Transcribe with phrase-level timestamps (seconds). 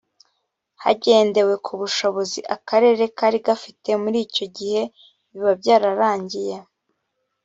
[0.83, 4.81] hagendewe ku bushobozi akarere kari gafite muri icyo gihe
[5.29, 6.55] biba byararangiye